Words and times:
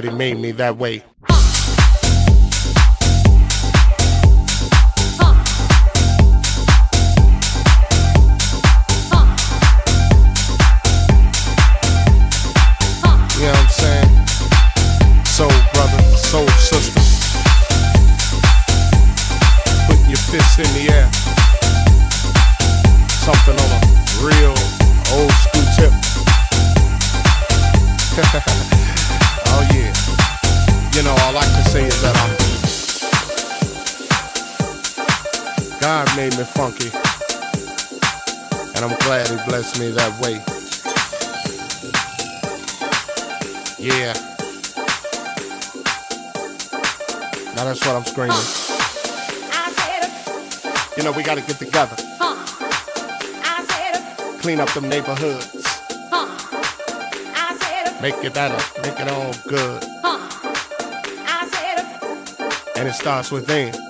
Glad 0.00 0.12
he 0.12 0.18
made 0.18 0.38
me 0.38 0.52
that 0.52 0.78
way. 0.78 0.94
You 0.94 1.00
know 13.44 13.52
what 13.52 13.58
I'm 13.58 13.68
saying? 13.68 14.26
Soul 15.26 15.50
brother, 15.74 16.02
soul 16.16 16.48
sister. 16.48 17.00
Put 19.86 19.98
your 20.08 20.16
fists 20.16 20.58
in 20.60 20.72
the 20.72 20.88
air 20.94 21.10
something 23.20 23.54
on 23.54 23.70
a 23.70 23.80
real 24.24 24.56
old 25.12 25.32
school 25.32 25.66
tip. 25.76 25.92
made 36.20 36.36
me 36.36 36.44
funky. 36.44 36.90
And 38.76 38.84
I'm 38.84 38.94
glad 39.06 39.26
he 39.28 39.36
blessed 39.48 39.80
me 39.80 39.90
that 39.92 40.12
way. 40.20 40.34
Yeah. 43.78 44.12
Now 47.54 47.64
that's 47.64 47.80
what 47.86 47.96
I'm 47.96 48.04
screaming. 48.04 48.36
You 50.98 51.04
know, 51.04 51.12
we 51.12 51.22
gotta 51.22 51.40
get 51.40 51.58
together 51.58 51.96
clean 54.40 54.58
up 54.58 54.70
them 54.72 54.88
neighborhoods. 54.88 55.52
Make 58.00 58.24
it 58.24 58.32
better, 58.32 58.56
make 58.82 58.98
it 58.98 59.08
all 59.08 59.34
good. 59.46 59.84
And 62.76 62.88
it 62.88 62.94
starts 62.94 63.30
within. 63.30 63.89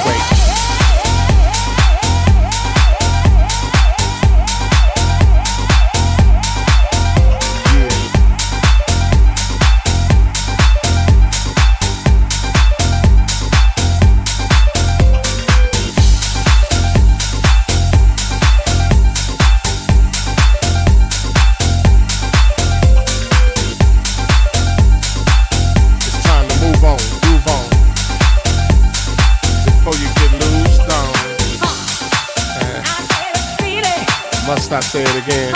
say 34.91 35.03
it 35.03 35.23
again. 35.23 35.53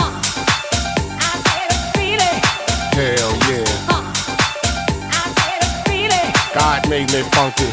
Hell 2.94 3.34
yeah. 3.52 3.66
God 6.54 6.90
made 6.90 7.12
me 7.12 7.22
funky. 7.34 7.68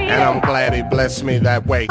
And 0.00 0.22
I'm 0.22 0.40
glad 0.40 0.72
he 0.72 0.80
blessed 0.80 1.24
me 1.24 1.36
that 1.40 1.66
way. 1.66 1.86